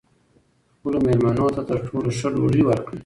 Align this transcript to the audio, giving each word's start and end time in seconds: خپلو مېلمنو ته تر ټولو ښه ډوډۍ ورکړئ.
خپلو 0.75 0.97
مېلمنو 1.05 1.47
ته 1.55 1.61
تر 1.69 1.77
ټولو 1.87 2.09
ښه 2.17 2.27
ډوډۍ 2.35 2.61
ورکړئ. 2.65 2.99